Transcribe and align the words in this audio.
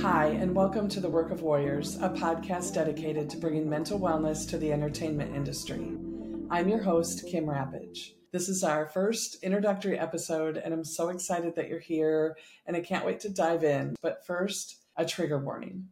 Hi, 0.00 0.26
and 0.26 0.54
welcome 0.54 0.88
to 0.88 1.00
The 1.00 1.08
Work 1.08 1.30
of 1.30 1.42
Warriors, 1.42 1.96
a 1.96 2.08
podcast 2.08 2.74
dedicated 2.74 3.30
to 3.30 3.36
bringing 3.36 3.68
mental 3.68 4.00
wellness 4.00 4.48
to 4.50 4.58
the 4.58 4.72
entertainment 4.72 5.36
industry. 5.36 5.92
I'm 6.50 6.68
your 6.68 6.82
host, 6.82 7.26
Kim 7.28 7.46
Rapach. 7.46 8.14
This 8.32 8.48
is 8.48 8.64
our 8.64 8.86
first 8.86 9.42
introductory 9.42 9.98
episode, 9.98 10.56
and 10.56 10.74
I'm 10.74 10.84
so 10.84 11.10
excited 11.10 11.54
that 11.54 11.68
you're 11.68 11.78
here, 11.78 12.36
and 12.66 12.76
I 12.76 12.80
can't 12.80 13.06
wait 13.06 13.20
to 13.20 13.28
dive 13.28 13.62
in. 13.62 13.94
But 14.02 14.26
first, 14.26 14.82
a 14.96 15.04
trigger 15.04 15.38
warning. 15.38 15.88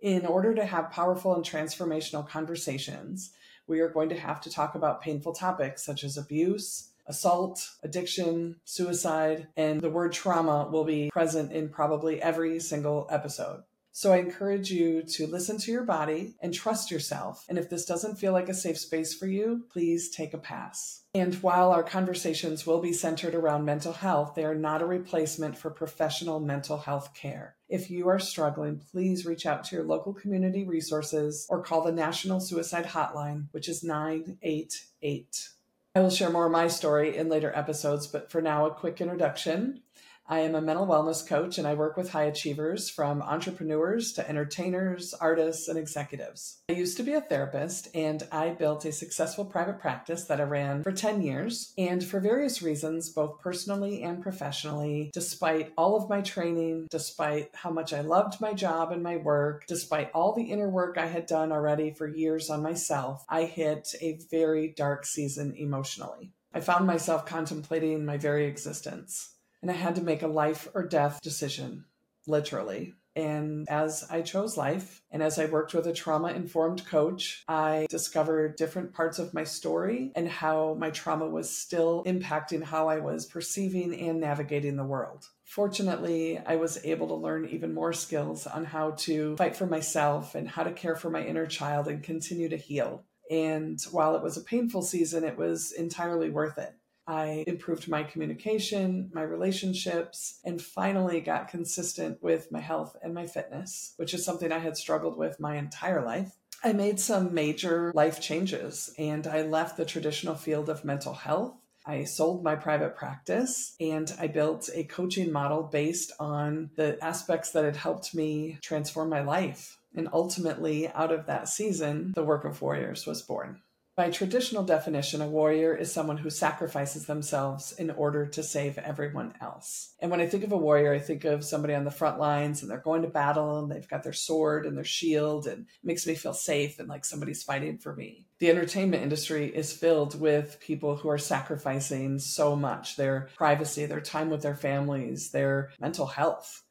In 0.00 0.26
order 0.26 0.54
to 0.54 0.64
have 0.64 0.90
powerful 0.90 1.34
and 1.34 1.44
transformational 1.44 2.28
conversations, 2.28 3.30
we 3.66 3.80
are 3.80 3.88
going 3.88 4.08
to 4.10 4.18
have 4.18 4.40
to 4.42 4.50
talk 4.50 4.74
about 4.74 5.00
painful 5.00 5.32
topics 5.32 5.84
such 5.84 6.04
as 6.04 6.18
abuse, 6.18 6.89
assault, 7.06 7.70
addiction, 7.82 8.56
suicide, 8.64 9.48
and 9.56 9.80
the 9.80 9.90
word 9.90 10.12
trauma 10.12 10.68
will 10.70 10.84
be 10.84 11.10
present 11.10 11.52
in 11.52 11.68
probably 11.68 12.20
every 12.22 12.60
single 12.60 13.06
episode. 13.10 13.62
So 13.92 14.12
I 14.12 14.18
encourage 14.18 14.70
you 14.70 15.02
to 15.02 15.26
listen 15.26 15.58
to 15.58 15.72
your 15.72 15.84
body 15.84 16.34
and 16.40 16.54
trust 16.54 16.90
yourself. 16.90 17.44
And 17.48 17.58
if 17.58 17.68
this 17.68 17.84
doesn't 17.84 18.16
feel 18.16 18.32
like 18.32 18.48
a 18.48 18.54
safe 18.54 18.78
space 18.78 19.12
for 19.12 19.26
you, 19.26 19.66
please 19.72 20.10
take 20.10 20.32
a 20.32 20.38
pass. 20.38 21.02
And 21.12 21.34
while 21.42 21.72
our 21.72 21.82
conversations 21.82 22.66
will 22.66 22.80
be 22.80 22.92
centered 22.92 23.34
around 23.34 23.64
mental 23.64 23.92
health, 23.92 24.34
they 24.36 24.44
are 24.44 24.54
not 24.54 24.80
a 24.80 24.86
replacement 24.86 25.58
for 25.58 25.70
professional 25.70 26.38
mental 26.38 26.78
health 26.78 27.14
care. 27.14 27.56
If 27.68 27.90
you 27.90 28.08
are 28.08 28.20
struggling, 28.20 28.80
please 28.92 29.26
reach 29.26 29.44
out 29.44 29.64
to 29.64 29.76
your 29.76 29.84
local 29.84 30.14
community 30.14 30.64
resources 30.64 31.46
or 31.50 31.62
call 31.62 31.82
the 31.82 31.92
National 31.92 32.38
Suicide 32.38 32.86
Hotline, 32.86 33.48
which 33.50 33.68
is 33.68 33.82
988. 33.82 35.48
I 35.94 36.00
will 36.00 36.10
share 36.10 36.30
more 36.30 36.46
of 36.46 36.52
my 36.52 36.68
story 36.68 37.16
in 37.16 37.28
later 37.28 37.52
episodes, 37.52 38.06
but 38.06 38.30
for 38.30 38.40
now, 38.40 38.66
a 38.66 38.74
quick 38.74 39.00
introduction. 39.00 39.82
I 40.30 40.42
am 40.42 40.54
a 40.54 40.60
mental 40.60 40.86
wellness 40.86 41.26
coach 41.26 41.58
and 41.58 41.66
I 41.66 41.74
work 41.74 41.96
with 41.96 42.12
high 42.12 42.22
achievers 42.22 42.88
from 42.88 43.20
entrepreneurs 43.20 44.12
to 44.12 44.28
entertainers, 44.28 45.12
artists, 45.12 45.66
and 45.66 45.76
executives. 45.76 46.62
I 46.68 46.74
used 46.74 46.96
to 46.98 47.02
be 47.02 47.14
a 47.14 47.20
therapist 47.20 47.88
and 47.96 48.22
I 48.30 48.50
built 48.50 48.84
a 48.84 48.92
successful 48.92 49.44
private 49.44 49.80
practice 49.80 50.26
that 50.26 50.40
I 50.40 50.44
ran 50.44 50.84
for 50.84 50.92
10 50.92 51.20
years. 51.22 51.74
And 51.76 52.04
for 52.04 52.20
various 52.20 52.62
reasons, 52.62 53.08
both 53.08 53.40
personally 53.40 54.04
and 54.04 54.22
professionally, 54.22 55.10
despite 55.12 55.72
all 55.76 55.96
of 55.96 56.08
my 56.08 56.20
training, 56.20 56.86
despite 56.92 57.48
how 57.52 57.72
much 57.72 57.92
I 57.92 58.02
loved 58.02 58.40
my 58.40 58.54
job 58.54 58.92
and 58.92 59.02
my 59.02 59.16
work, 59.16 59.64
despite 59.66 60.12
all 60.14 60.32
the 60.32 60.44
inner 60.44 60.70
work 60.70 60.96
I 60.96 61.06
had 61.06 61.26
done 61.26 61.50
already 61.50 61.90
for 61.90 62.06
years 62.06 62.50
on 62.50 62.62
myself, 62.62 63.24
I 63.28 63.46
hit 63.46 63.96
a 64.00 64.20
very 64.30 64.68
dark 64.76 65.06
season 65.06 65.54
emotionally. 65.56 66.30
I 66.54 66.60
found 66.60 66.86
myself 66.86 67.26
contemplating 67.26 68.04
my 68.04 68.16
very 68.16 68.46
existence 68.46 69.34
and 69.62 69.70
I 69.70 69.74
had 69.74 69.96
to 69.96 70.02
make 70.02 70.22
a 70.22 70.28
life 70.28 70.68
or 70.74 70.86
death 70.86 71.20
decision, 71.22 71.84
literally. 72.26 72.94
And 73.16 73.68
as 73.68 74.06
I 74.08 74.22
chose 74.22 74.56
life 74.56 75.02
and 75.10 75.22
as 75.22 75.38
I 75.38 75.46
worked 75.46 75.74
with 75.74 75.86
a 75.86 75.92
trauma 75.92 76.28
informed 76.28 76.86
coach, 76.86 77.44
I 77.48 77.86
discovered 77.90 78.56
different 78.56 78.92
parts 78.92 79.18
of 79.18 79.34
my 79.34 79.44
story 79.44 80.12
and 80.14 80.28
how 80.28 80.76
my 80.78 80.90
trauma 80.90 81.28
was 81.28 81.50
still 81.50 82.04
impacting 82.04 82.62
how 82.62 82.88
I 82.88 82.98
was 82.98 83.26
perceiving 83.26 83.98
and 83.98 84.20
navigating 84.20 84.76
the 84.76 84.84
world. 84.84 85.26
Fortunately, 85.44 86.38
I 86.38 86.56
was 86.56 86.84
able 86.84 87.08
to 87.08 87.14
learn 87.14 87.48
even 87.48 87.74
more 87.74 87.92
skills 87.92 88.46
on 88.46 88.64
how 88.64 88.92
to 88.92 89.36
fight 89.36 89.56
for 89.56 89.66
myself 89.66 90.36
and 90.36 90.48
how 90.48 90.62
to 90.62 90.72
care 90.72 90.94
for 90.94 91.10
my 91.10 91.24
inner 91.24 91.46
child 91.46 91.88
and 91.88 92.04
continue 92.04 92.48
to 92.48 92.56
heal. 92.56 93.04
And 93.28 93.80
while 93.90 94.14
it 94.14 94.22
was 94.22 94.36
a 94.36 94.42
painful 94.42 94.82
season, 94.82 95.24
it 95.24 95.36
was 95.36 95.72
entirely 95.72 96.30
worth 96.30 96.58
it. 96.58 96.74
I 97.10 97.42
improved 97.48 97.88
my 97.88 98.04
communication, 98.04 99.10
my 99.12 99.22
relationships, 99.22 100.38
and 100.44 100.62
finally 100.62 101.20
got 101.20 101.48
consistent 101.48 102.22
with 102.22 102.52
my 102.52 102.60
health 102.60 102.96
and 103.02 103.12
my 103.12 103.26
fitness, 103.26 103.94
which 103.96 104.14
is 104.14 104.24
something 104.24 104.52
I 104.52 104.60
had 104.60 104.76
struggled 104.76 105.18
with 105.18 105.40
my 105.40 105.56
entire 105.56 106.04
life. 106.04 106.30
I 106.62 106.72
made 106.72 107.00
some 107.00 107.34
major 107.34 107.90
life 107.96 108.20
changes 108.20 108.94
and 108.96 109.26
I 109.26 109.42
left 109.42 109.76
the 109.76 109.84
traditional 109.84 110.36
field 110.36 110.68
of 110.68 110.84
mental 110.84 111.14
health. 111.14 111.56
I 111.84 112.04
sold 112.04 112.44
my 112.44 112.54
private 112.54 112.94
practice 112.94 113.74
and 113.80 114.14
I 114.20 114.28
built 114.28 114.70
a 114.72 114.84
coaching 114.84 115.32
model 115.32 115.64
based 115.64 116.12
on 116.20 116.70
the 116.76 116.96
aspects 117.02 117.50
that 117.52 117.64
had 117.64 117.76
helped 117.76 118.14
me 118.14 118.58
transform 118.62 119.08
my 119.08 119.22
life. 119.22 119.78
And 119.96 120.08
ultimately, 120.12 120.86
out 120.86 121.10
of 121.10 121.26
that 121.26 121.48
season, 121.48 122.12
the 122.14 122.22
work 122.22 122.44
of 122.44 122.62
warriors 122.62 123.04
was 123.04 123.22
born. 123.22 123.62
By 124.00 124.08
traditional 124.08 124.62
definition, 124.62 125.20
a 125.20 125.26
warrior 125.26 125.76
is 125.76 125.92
someone 125.92 126.16
who 126.16 126.30
sacrifices 126.30 127.04
themselves 127.04 127.72
in 127.72 127.90
order 127.90 128.24
to 128.24 128.42
save 128.42 128.78
everyone 128.78 129.34
else. 129.42 129.92
And 130.00 130.10
when 130.10 130.22
I 130.22 130.26
think 130.26 130.42
of 130.42 130.52
a 130.52 130.56
warrior, 130.56 130.94
I 130.94 130.98
think 130.98 131.26
of 131.26 131.44
somebody 131.44 131.74
on 131.74 131.84
the 131.84 131.90
front 131.90 132.18
lines 132.18 132.62
and 132.62 132.70
they're 132.70 132.78
going 132.78 133.02
to 133.02 133.08
battle 133.08 133.58
and 133.58 133.70
they've 133.70 133.86
got 133.86 134.02
their 134.02 134.14
sword 134.14 134.64
and 134.64 134.74
their 134.74 134.84
shield 134.84 135.46
and 135.46 135.66
makes 135.84 136.06
me 136.06 136.14
feel 136.14 136.32
safe 136.32 136.78
and 136.78 136.88
like 136.88 137.04
somebody's 137.04 137.42
fighting 137.42 137.76
for 137.76 137.94
me. 137.94 138.24
The 138.38 138.48
entertainment 138.48 139.02
industry 139.02 139.54
is 139.54 139.70
filled 139.70 140.18
with 140.18 140.60
people 140.60 140.96
who 140.96 141.10
are 141.10 141.18
sacrificing 141.18 142.18
so 142.20 142.56
much 142.56 142.96
their 142.96 143.28
privacy, 143.36 143.84
their 143.84 144.00
time 144.00 144.30
with 144.30 144.40
their 144.40 144.56
families, 144.56 145.30
their 145.30 145.72
mental 145.78 146.06
health, 146.06 146.62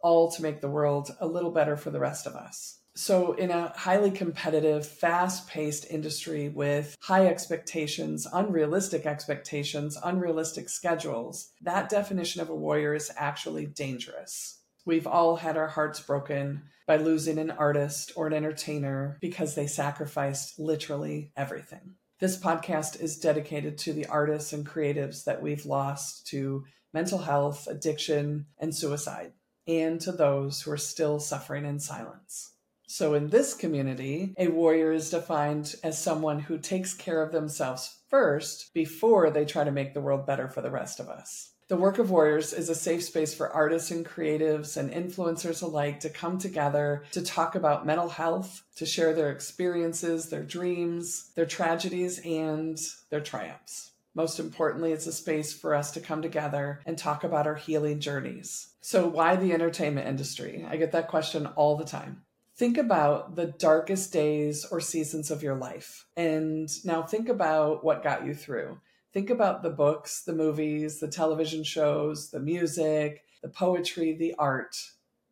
all 0.00 0.30
to 0.30 0.42
make 0.42 0.62
the 0.62 0.70
world 0.70 1.14
a 1.20 1.26
little 1.26 1.50
better 1.50 1.76
for 1.76 1.90
the 1.90 2.00
rest 2.00 2.26
of 2.26 2.34
us. 2.34 2.78
So, 3.00 3.34
in 3.34 3.52
a 3.52 3.72
highly 3.76 4.10
competitive, 4.10 4.84
fast 4.84 5.46
paced 5.46 5.88
industry 5.88 6.48
with 6.48 6.96
high 7.00 7.28
expectations, 7.28 8.26
unrealistic 8.32 9.06
expectations, 9.06 9.96
unrealistic 10.02 10.68
schedules, 10.68 11.52
that 11.60 11.88
definition 11.88 12.42
of 12.42 12.50
a 12.50 12.56
warrior 12.56 12.94
is 12.94 13.12
actually 13.16 13.66
dangerous. 13.66 14.62
We've 14.84 15.06
all 15.06 15.36
had 15.36 15.56
our 15.56 15.68
hearts 15.68 16.00
broken 16.00 16.64
by 16.88 16.96
losing 16.96 17.38
an 17.38 17.52
artist 17.52 18.10
or 18.16 18.26
an 18.26 18.32
entertainer 18.32 19.16
because 19.20 19.54
they 19.54 19.68
sacrificed 19.68 20.58
literally 20.58 21.30
everything. 21.36 21.94
This 22.18 22.36
podcast 22.36 23.00
is 23.00 23.20
dedicated 23.20 23.78
to 23.78 23.92
the 23.92 24.06
artists 24.06 24.52
and 24.52 24.66
creatives 24.66 25.22
that 25.22 25.40
we've 25.40 25.64
lost 25.64 26.26
to 26.30 26.64
mental 26.92 27.18
health, 27.18 27.68
addiction, 27.68 28.46
and 28.58 28.74
suicide, 28.74 29.34
and 29.68 30.00
to 30.00 30.10
those 30.10 30.62
who 30.62 30.72
are 30.72 30.76
still 30.76 31.20
suffering 31.20 31.64
in 31.64 31.78
silence. 31.78 32.54
So, 32.90 33.12
in 33.12 33.28
this 33.28 33.52
community, 33.52 34.32
a 34.38 34.48
warrior 34.48 34.92
is 34.92 35.10
defined 35.10 35.74
as 35.84 36.02
someone 36.02 36.38
who 36.38 36.56
takes 36.56 36.94
care 36.94 37.20
of 37.20 37.32
themselves 37.32 37.98
first 38.08 38.72
before 38.72 39.28
they 39.28 39.44
try 39.44 39.62
to 39.62 39.70
make 39.70 39.92
the 39.92 40.00
world 40.00 40.24
better 40.24 40.48
for 40.48 40.62
the 40.62 40.70
rest 40.70 40.98
of 40.98 41.10
us. 41.10 41.50
The 41.68 41.76
Work 41.76 41.98
of 41.98 42.10
Warriors 42.10 42.54
is 42.54 42.70
a 42.70 42.74
safe 42.74 43.04
space 43.04 43.34
for 43.34 43.50
artists 43.50 43.90
and 43.90 44.06
creatives 44.06 44.78
and 44.78 44.90
influencers 44.90 45.62
alike 45.62 46.00
to 46.00 46.08
come 46.08 46.38
together 46.38 47.04
to 47.12 47.20
talk 47.20 47.54
about 47.54 47.84
mental 47.84 48.08
health, 48.08 48.62
to 48.76 48.86
share 48.86 49.12
their 49.12 49.32
experiences, 49.32 50.30
their 50.30 50.42
dreams, 50.42 51.30
their 51.34 51.44
tragedies, 51.44 52.20
and 52.20 52.80
their 53.10 53.20
triumphs. 53.20 53.90
Most 54.14 54.40
importantly, 54.40 54.92
it's 54.92 55.06
a 55.06 55.12
space 55.12 55.52
for 55.52 55.74
us 55.74 55.90
to 55.90 56.00
come 56.00 56.22
together 56.22 56.80
and 56.86 56.96
talk 56.96 57.22
about 57.22 57.46
our 57.46 57.54
healing 57.54 58.00
journeys. 58.00 58.68
So, 58.80 59.06
why 59.06 59.36
the 59.36 59.52
entertainment 59.52 60.08
industry? 60.08 60.66
I 60.66 60.78
get 60.78 60.92
that 60.92 61.08
question 61.08 61.44
all 61.44 61.76
the 61.76 61.84
time 61.84 62.22
think 62.58 62.76
about 62.76 63.36
the 63.36 63.46
darkest 63.46 64.12
days 64.12 64.66
or 64.70 64.80
seasons 64.80 65.30
of 65.30 65.42
your 65.42 65.54
life. 65.54 66.06
And 66.16 66.68
now 66.84 67.02
think 67.02 67.28
about 67.28 67.84
what 67.84 68.02
got 68.02 68.26
you 68.26 68.34
through. 68.34 68.80
Think 69.14 69.30
about 69.30 69.62
the 69.62 69.70
books, 69.70 70.22
the 70.24 70.34
movies, 70.34 70.98
the 70.98 71.08
television 71.08 71.62
shows, 71.62 72.30
the 72.30 72.40
music, 72.40 73.22
the 73.42 73.48
poetry, 73.48 74.12
the 74.12 74.34
art. 74.38 74.76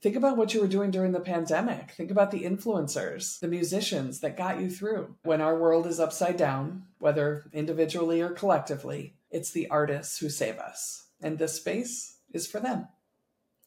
Think 0.03 0.14
about 0.14 0.37
what 0.37 0.54
you 0.54 0.60
were 0.60 0.69
doing 0.69 0.92
during 0.92 1.12
the 1.12 1.20
pandemic. 1.20 1.91
Think 1.91 2.12
about 2.12 2.31
the 2.31 2.44
influencers, 2.44 3.41
the 3.41 3.48
musicians 3.48 4.20
that 4.20 4.37
got 4.37 4.60
you 4.60 4.70
through. 4.70 5.16
When 5.25 5.41
our 5.41 5.58
world 5.58 5.87
is 5.87 5.98
upside 5.98 6.37
down, 6.37 6.84
whether 7.00 7.50
individually 7.53 8.20
or 8.20 8.31
collectively, 8.31 9.16
it's 9.31 9.50
the 9.50 9.69
artists 9.69 10.19
who 10.19 10.28
save 10.28 10.58
us. 10.58 11.08
And 11.20 11.38
this 11.38 11.54
space 11.54 12.19
is 12.32 12.47
for 12.47 12.60
them. 12.60 12.87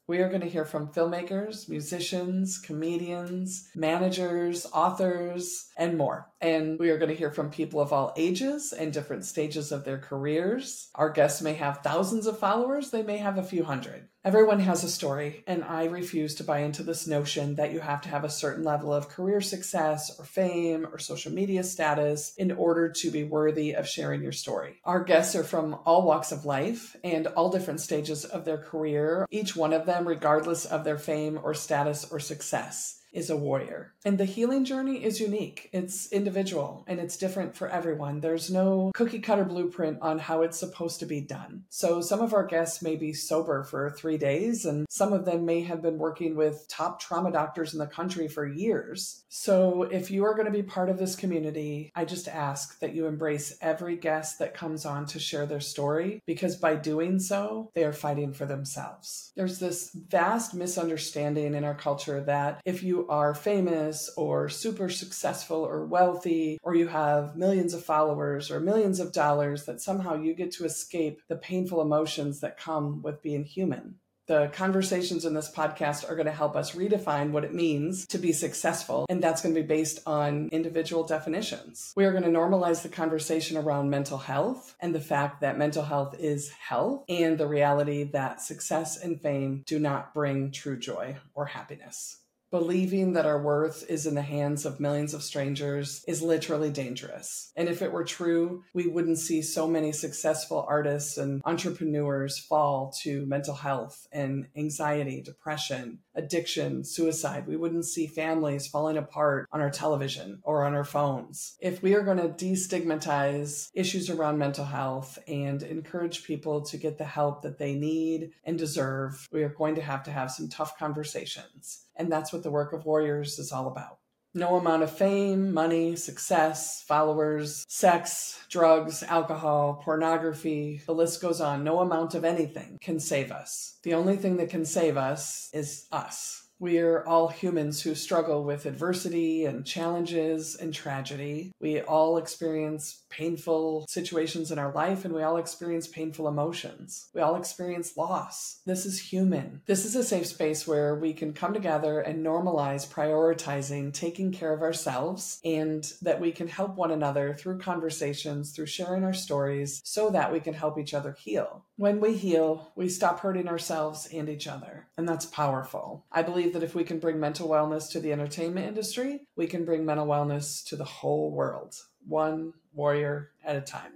We 0.09 0.22
are 0.22 0.28
going 0.28 0.42
to 0.42 0.50
hear 0.50 0.66
from 0.66 0.88
filmmakers, 0.88 1.70
musicians, 1.70 2.58
comedians, 2.58 3.70
managers, 3.76 4.66
authors, 4.73 5.67
and 5.78 6.00
more. 6.00 6.32
And 6.41 6.79
we 6.79 6.90
are 6.90 6.97
going 6.97 7.11
to 7.11 7.16
hear 7.16 7.29
from 7.29 7.52
people 7.52 7.79
of 7.79 7.94
all 7.94 8.11
ages 8.17 8.73
and 8.73 8.91
different 8.91 9.23
stages 9.23 9.72
of 9.72 9.84
their 9.84 10.00
careers. 10.00 10.90
Our 10.96 11.11
guests 11.11 11.44
may 11.44 11.53
have 11.53 11.84
thousands 11.84 12.26
of 12.26 12.40
followers, 12.40 12.90
they 12.90 13.03
may 13.03 13.17
have 13.17 13.38
a 13.38 13.44
few 13.44 13.64
hundred. 13.64 14.08
Everyone 14.26 14.60
has 14.60 14.84
a 14.84 14.90
story, 14.90 15.46
and 15.48 15.64
I 15.64 15.86
refuse 15.86 16.36
to 16.36 16.44
buy 16.44 16.60
into 16.60 16.84
this 16.84 17.08
notion 17.08 17.56
that 17.56 17.72
you 17.72 17.80
have 17.80 18.02
to 18.02 18.10
have 18.10 18.26
a 18.26 18.30
certain 18.30 18.66
level 18.66 18.94
of 18.94 19.08
career 19.08 19.40
success 19.40 20.20
or 20.20 20.26
fame 20.26 20.86
or 20.92 21.00
social 21.00 21.32
media 21.32 21.64
status 21.64 22.34
in 22.38 22.52
order 22.52 22.90
to 22.90 23.12
be 23.12 23.24
worthy 23.24 23.72
of 23.72 23.88
sharing 23.88 24.22
your 24.22 24.34
story. 24.34 24.82
Our 24.84 25.06
guests 25.06 25.38
are 25.38 25.44
from 25.46 25.80
all 25.86 26.02
walks 26.02 26.34
of 26.34 26.44
life 26.44 26.98
and 27.02 27.28
all 27.28 27.50
different 27.50 27.80
stages 27.80 28.26
of 28.26 28.44
their 28.44 28.58
career, 28.58 29.26
each 29.32 29.56
one 29.56 29.72
of 29.72 29.86
them, 29.86 30.06
regardless 30.06 30.66
of 30.66 30.84
their 30.84 30.98
fame 30.98 31.40
or 31.42 31.54
status 31.54 32.12
or 32.12 32.20
success. 32.20 33.00
Is 33.11 33.29
a 33.29 33.38
warrior. 33.38 33.94
And 34.06 34.17
the 34.17 34.26
healing 34.26 34.66
journey 34.66 35.03
is 35.03 35.20
unique, 35.20 35.70
it's 35.73 36.11
individual, 36.11 36.84
and 36.88 37.00
it's 37.00 37.17
different 37.17 37.56
for 37.56 37.67
everyone. 37.67 38.20
There's 38.20 38.50
no 38.50 38.91
cookie 38.94 39.20
cutter 39.20 39.46
blueprint 39.46 40.00
on 40.02 40.20
how 40.20 40.41
it's 40.41 40.59
supposed 40.59 41.00
to 41.00 41.06
be 41.06 41.22
done. 41.22 41.64
So 41.70 42.02
some 42.02 42.22
of 42.22 42.34
our 42.34 42.46
guests 42.46 42.82
may 42.82 42.96
be 42.96 43.14
sober 43.14 43.64
for 43.64 43.90
three 43.90 44.17
days, 44.17 44.66
and 44.66 44.85
some 44.90 45.14
of 45.14 45.26
them 45.26 45.46
may 45.46 45.61
have 45.61 45.82
been 45.82 45.97
working 45.97 46.35
with 46.35 46.67
top 46.70 47.00
trauma 47.00 47.32
doctors 47.32 47.73
in 47.73 47.79
the 47.79 47.88
country 47.88 48.28
for 48.28 48.47
years. 48.47 49.23
So 49.29 49.84
if 49.84 50.11
you 50.11 50.26
are 50.26 50.34
going 50.34 50.46
to 50.46 50.52
be 50.52 50.64
part 50.64 50.90
of 50.90 50.97
this 50.97 51.16
community, 51.16 51.91
I 51.96 52.06
just 52.06 52.28
ask 52.28 52.79
that 52.79 52.94
you 52.94 53.06
embrace 53.06 53.58
every 53.61 53.96
guest 53.96 54.40
that 54.40 54.53
comes 54.53 54.85
on 54.85 55.06
to 55.08 55.20
share 55.20 55.46
their 55.46 55.59
story 55.59 56.22
because 56.26 56.56
by 56.56 56.76
doing 56.76 57.20
so, 57.20 57.72
they 57.73 57.84
are 57.84 57.94
fighting 57.94 58.34
for 58.34 58.46
themselves. 58.46 59.32
There's 59.35 59.59
this 59.59 59.91
vast 59.91 60.53
misunderstanding 60.53 61.53
in 61.53 61.64
our 61.64 61.76
culture 61.76 62.22
that 62.22 62.61
if 62.66 62.84
you 62.84 62.98
are 63.07 63.34
famous 63.34 64.09
or 64.17 64.49
super 64.49 64.90
successful 64.90 65.57
or 65.57 65.85
wealthy, 65.85 66.59
or 66.63 66.75
you 66.75 66.87
have 66.87 67.35
millions 67.35 67.73
of 67.73 67.85
followers 67.85 68.51
or 68.51 68.59
millions 68.59 68.99
of 68.99 69.13
dollars, 69.13 69.66
that 69.66 69.81
somehow 69.81 70.16
you 70.16 70.34
get 70.34 70.51
to 70.53 70.66
escape 70.66 71.22
the 71.28 71.35
painful 71.35 71.81
emotions 71.81 72.40
that 72.41 72.57
come 72.57 73.01
with 73.01 73.22
being 73.22 73.46
human. 73.46 73.96
The 74.29 74.51
conversations 74.53 75.25
in 75.25 75.34
this 75.34 75.49
podcast 75.49 76.07
are 76.07 76.13
going 76.13 76.28
to 76.28 76.31
help 76.31 76.55
us 76.55 76.75
redefine 76.75 77.31
what 77.31 77.43
it 77.43 77.55
means 77.55 78.05
to 78.09 78.19
be 78.19 78.31
successful, 78.31 79.07
and 79.09 79.23
that's 79.23 79.41
going 79.41 79.55
to 79.55 79.61
be 79.61 79.66
based 79.66 80.01
on 80.05 80.49
individual 80.51 81.03
definitions. 81.03 81.93
We 81.96 82.05
are 82.05 82.11
going 82.11 82.25
to 82.25 82.29
normalize 82.29 82.84
the 82.84 82.90
conversation 82.90 83.57
around 83.57 83.90
mental 83.90 84.19
health 84.19 84.75
and 84.79 84.93
the 84.93 84.99
fact 84.99 85.41
that 85.41 85.57
mental 85.57 85.81
health 85.81 86.16
is 86.19 86.49
health, 86.51 87.05
and 87.09 87.40
the 87.40 87.47
reality 87.47 88.03
that 88.11 88.40
success 88.40 88.97
and 88.97 89.19
fame 89.19 89.63
do 89.66 89.79
not 89.79 90.13
bring 90.13 90.51
true 90.51 90.78
joy 90.78 91.17
or 91.34 91.47
happiness 91.47 92.17
believing 92.51 93.13
that 93.13 93.25
our 93.25 93.41
worth 93.41 93.85
is 93.90 94.05
in 94.05 94.16
the 94.16 94.22
hands 94.22 94.66
of 94.66 94.79
millions 94.79 95.13
of 95.13 95.23
strangers 95.23 96.03
is 96.07 96.22
literally 96.22 96.72
dangerous. 96.72 97.51
And 97.55 97.69
if 97.69 97.81
it 97.81 97.91
were 97.91 98.03
true, 98.03 98.63
we 98.73 98.87
wouldn't 98.87 99.19
see 99.19 99.41
so 99.41 99.67
many 99.67 99.91
successful 99.91 100.66
artists 100.67 101.17
and 101.17 101.41
entrepreneurs 101.46 102.40
fall 102.40 102.93
to 103.01 103.25
mental 103.25 103.55
health 103.55 104.07
and 104.11 104.47
anxiety, 104.55 105.22
depression, 105.22 105.99
addiction, 106.16 106.84
suicide. 106.84 107.47
We 107.47 107.55
wouldn't 107.55 107.85
see 107.85 108.07
families 108.07 108.67
falling 108.67 108.97
apart 108.97 109.47
on 109.51 109.61
our 109.61 109.69
television 109.69 110.40
or 110.43 110.66
on 110.66 110.73
our 110.73 110.84
phones. 110.84 111.55
If 111.61 111.81
we 111.81 111.93
are 111.93 112.03
going 112.03 112.17
to 112.17 112.29
destigmatize 112.29 113.69
issues 113.73 114.09
around 114.09 114.37
mental 114.37 114.66
health 114.66 115.19
and 115.28 115.61
encourage 115.63 116.23
people 116.23 116.61
to 116.66 116.78
get 116.78 116.97
the 116.97 117.05
help 117.05 117.43
that 117.43 117.57
they 117.57 117.75
need 117.75 118.31
and 118.43 118.57
deserve, 118.57 119.28
we 119.31 119.43
are 119.43 119.49
going 119.49 119.75
to 119.75 119.81
have 119.81 120.03
to 120.03 120.11
have 120.11 120.31
some 120.31 120.49
tough 120.49 120.78
conversations. 120.78 121.85
And 121.99 122.11
that's 122.11 122.34
what 122.34 122.41
the 122.41 122.49
work 122.49 122.73
of 122.73 122.85
warriors 122.85 123.37
is 123.37 123.51
all 123.51 123.67
about. 123.67 123.99
No 124.34 124.55
amount 124.55 124.84
of 124.84 124.96
fame, 124.96 125.53
money, 125.53 125.96
success, 125.96 126.84
followers, 126.87 127.66
sex, 127.67 128.40
drugs, 128.49 129.03
alcohol, 129.03 129.81
pornography, 129.84 130.81
the 130.85 130.93
list 130.93 131.22
goes 131.22 131.41
on. 131.41 131.63
No 131.63 131.79
amount 131.79 132.16
of 132.16 132.23
anything 132.23 132.78
can 132.79 132.99
save 132.99 133.31
us. 133.31 133.78
The 133.84 133.96
only 133.96 134.17
thing 134.17 134.37
that 134.37 134.49
can 134.49 134.66
save 134.66 134.97
us 134.97 135.49
is 135.51 135.87
us. 135.91 136.48
We're 136.59 137.06
all 137.06 137.29
humans 137.29 137.82
who 137.82 137.96
struggle 137.96 138.44
with 138.44 138.66
adversity 138.66 139.46
and 139.46 139.66
challenges 139.66 140.56
and 140.56 140.73
tragedy. 140.73 141.53
We 141.61 141.79
all 141.79 142.17
experience 142.17 143.03
painful 143.09 143.85
situations 143.88 144.52
in 144.52 144.59
our 144.59 144.73
life 144.73 145.06
and 145.06 145.14
we 145.14 145.23
all 145.23 145.38
experience 145.38 145.88
painful 145.88 146.28
emotions. 146.28 147.08
We 147.14 147.22
all 147.22 147.38
experience 147.38 147.96
loss. 147.96 148.59
This 148.66 148.85
is 148.85 149.00
human. 149.00 149.61
This 149.67 149.85
is 149.85 149.96
a 149.96 150.03
safe 150.03 150.28
space 150.28 150.67
where 150.67 150.96
we 150.96 151.14
can 151.14 151.32
come 151.32 151.53
together 151.53 152.02
and 152.02 152.26
normalize 152.26 152.88
prioritizing 152.88 153.94
taking 153.94 154.34
care 154.34 154.53
of 154.53 154.61
ourselves 154.61 155.40
and 155.46 155.90
that 156.02 156.20
we 156.20 156.34
can 156.34 156.50
help 156.50 156.76
one 156.76 156.91
another 156.91 157.34
through 157.34 157.59
conversations, 157.59 158.52
through 158.52 158.66
sharing 158.66 159.06
our 159.06 159.14
stories, 159.14 159.82
so 159.85 160.09
that 160.09 160.34
we 160.34 160.41
can 160.41 160.53
help 160.53 160.78
each 160.78 160.94
other 160.94 161.16
heal. 161.17 161.64
When 161.78 162.02
we 162.02 162.16
heal, 162.16 162.73
we 162.76 162.90
stop 162.90 163.22
hurting 163.22 163.47
ourselves 163.47 164.09
and 164.14 164.28
each 164.28 164.47
other, 164.47 164.88
and 164.97 165.08
that's 165.08 165.26
powerful. 165.26 166.03
I 166.11 166.23
believe 166.23 166.48
believe 166.49 166.61
that 166.61 166.66
if 166.66 166.75
we 166.75 166.84
can 166.84 166.99
bring 166.99 167.19
mental 167.19 167.47
wellness 167.47 167.91
to 167.91 167.99
the 167.99 168.11
entertainment 168.11 168.66
industry, 168.66 169.22
we 169.35 169.46
can 169.46 169.66
bring 169.66 169.85
mental 169.85 170.07
wellness 170.07 170.66
to 170.67 170.75
the 170.75 170.84
whole 170.84 171.31
world, 171.31 171.75
one 172.07 172.53
warrior 172.73 173.29
at 173.46 173.55
a 173.55 173.61
time. 173.61 173.91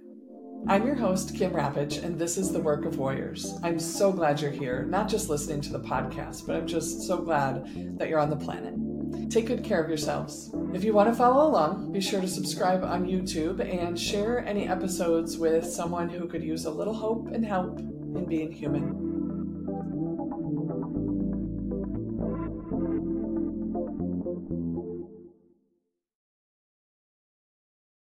I'm 0.68 0.86
your 0.86 0.94
host, 0.94 1.34
Kim 1.34 1.52
Rapach, 1.52 2.02
and 2.04 2.16
this 2.16 2.38
is 2.38 2.52
The 2.52 2.60
Work 2.60 2.84
of 2.84 2.96
Warriors. 2.96 3.58
I'm 3.64 3.80
so 3.80 4.12
glad 4.12 4.40
you're 4.40 4.52
here, 4.52 4.84
not 4.88 5.08
just 5.08 5.28
listening 5.28 5.62
to 5.62 5.72
the 5.72 5.80
podcast, 5.80 6.46
but 6.46 6.54
I'm 6.54 6.66
just 6.66 7.02
so 7.02 7.18
glad 7.18 7.98
that 7.98 8.08
you're 8.08 8.20
on 8.20 8.30
the 8.30 8.36
planet. 8.36 8.74
Take 9.30 9.46
good 9.46 9.64
care 9.64 9.82
of 9.82 9.88
yourselves. 9.88 10.54
If 10.72 10.84
you 10.84 10.92
want 10.92 11.08
to 11.08 11.14
follow 11.14 11.48
along, 11.48 11.92
be 11.92 12.00
sure 12.00 12.20
to 12.20 12.28
subscribe 12.28 12.84
on 12.84 13.06
YouTube 13.06 13.60
and 13.60 13.98
share 13.98 14.46
any 14.46 14.68
episodes 14.68 15.36
with 15.36 15.66
someone 15.66 16.08
who 16.08 16.28
could 16.28 16.44
use 16.44 16.66
a 16.66 16.70
little 16.70 16.94
hope 16.94 17.28
and 17.32 17.44
help 17.44 17.80
in 17.80 18.26
being 18.28 18.52
human. 18.52 19.13